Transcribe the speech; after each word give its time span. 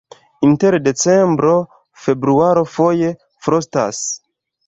Inter 0.45 0.75
decembro-februaro 0.85 2.63
foje 2.77 3.13
frostas. 3.49 4.01